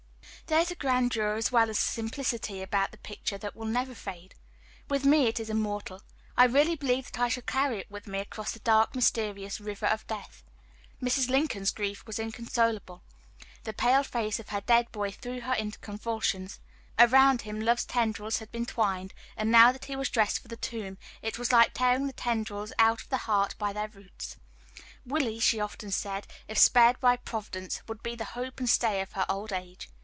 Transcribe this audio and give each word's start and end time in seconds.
There 0.47 0.59
is 0.59 0.69
a 0.71 0.75
grandeur 0.75 1.35
as 1.35 1.49
well 1.49 1.69
as 1.69 1.77
a 1.79 1.81
simplicity 1.81 2.61
about 2.61 2.91
the 2.91 2.97
picture 2.97 3.37
that 3.37 3.55
will 3.55 3.65
never 3.67 3.95
fade. 3.95 4.35
With 4.89 5.05
me 5.05 5.27
it 5.27 5.39
is 5.39 5.49
immortal 5.49 6.01
I 6.35 6.43
really 6.43 6.75
believe 6.75 7.05
that 7.09 7.21
I 7.21 7.29
shall 7.29 7.43
carry 7.43 7.79
it 7.79 7.89
with 7.89 8.05
me 8.05 8.19
across 8.19 8.51
the 8.51 8.59
dark, 8.59 8.93
mysterious 8.93 9.61
river 9.61 9.85
of 9.85 10.05
death. 10.07 10.43
Mrs. 11.01 11.29
Lincoln's 11.29 11.71
grief 11.71 12.05
was 12.05 12.19
inconsolable. 12.19 13.01
The 13.63 13.71
pale 13.71 14.03
face 14.03 14.41
of 14.41 14.49
her 14.49 14.59
dead 14.59 14.91
boy 14.91 15.11
threw 15.11 15.39
her 15.39 15.53
into 15.53 15.79
convulsions. 15.79 16.59
Around 16.99 17.43
him 17.43 17.61
love's 17.61 17.85
tendrils 17.85 18.39
had 18.39 18.51
been 18.51 18.65
twined, 18.65 19.13
and 19.37 19.51
now 19.51 19.71
that 19.71 19.85
he 19.85 19.95
was 19.95 20.09
dressed 20.09 20.39
for 20.41 20.49
the 20.49 20.57
tomb, 20.57 20.97
it 21.21 21.39
was 21.39 21.53
like 21.53 21.73
tearing 21.73 22.07
the 22.07 22.13
tendrils 22.13 22.73
out 22.77 23.01
of 23.01 23.07
the 23.07 23.19
heart 23.19 23.55
by 23.57 23.71
their 23.71 23.87
roots. 23.87 24.35
Willie, 25.05 25.39
she 25.39 25.61
often 25.61 25.91
said, 25.91 26.27
if 26.49 26.57
spared 26.57 26.99
by 26.99 27.15
Providence, 27.15 27.81
would 27.87 28.03
be 28.03 28.15
the 28.15 28.25
hope 28.35 28.59
and 28.59 28.69
stay 28.69 28.99
of 28.99 29.13
her 29.13 29.25
old 29.29 29.53
age. 29.53 29.87